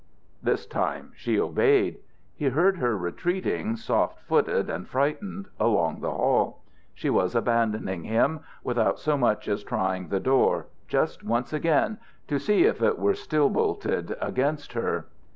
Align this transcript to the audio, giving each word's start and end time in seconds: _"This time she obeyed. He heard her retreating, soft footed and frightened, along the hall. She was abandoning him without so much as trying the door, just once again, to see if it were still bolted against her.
_"This 0.41 0.65
time 0.65 1.11
she 1.15 1.39
obeyed. 1.39 1.99
He 2.35 2.45
heard 2.49 2.77
her 2.77 2.97
retreating, 2.97 3.75
soft 3.75 4.19
footed 4.21 4.67
and 4.67 4.87
frightened, 4.87 5.47
along 5.59 5.99
the 6.01 6.09
hall. 6.09 6.63
She 6.95 7.11
was 7.11 7.35
abandoning 7.35 8.05
him 8.05 8.39
without 8.63 8.97
so 8.97 9.15
much 9.15 9.47
as 9.47 9.63
trying 9.63 10.07
the 10.07 10.19
door, 10.19 10.65
just 10.87 11.23
once 11.23 11.53
again, 11.53 11.99
to 12.27 12.39
see 12.39 12.63
if 12.63 12.81
it 12.81 12.97
were 12.97 13.13
still 13.13 13.51
bolted 13.51 14.17
against 14.19 14.73
her. 14.73 15.05